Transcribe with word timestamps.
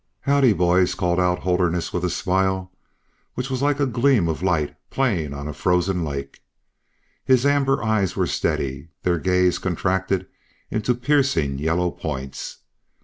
"Howdy, 0.21 0.53
boys?" 0.53 0.95
called 0.95 1.19
out 1.19 1.37
Holderness, 1.43 1.93
with 1.93 2.03
a 2.03 2.09
smile, 2.09 2.71
which 3.35 3.51
was 3.51 3.61
like 3.61 3.79
a 3.79 3.85
gleam 3.85 4.27
of 4.27 4.41
light 4.41 4.75
playing 4.89 5.31
on 5.31 5.47
a 5.47 5.53
frozen 5.53 6.03
lake. 6.03 6.41
His 7.23 7.45
amber 7.45 7.83
eyes 7.83 8.15
were 8.15 8.25
steady, 8.25 8.87
their 9.03 9.19
gaze 9.19 9.59
contracted 9.59 10.25
into 10.71 10.95
piercing 10.95 11.59
yellow 11.59 11.91
points. 11.91 12.61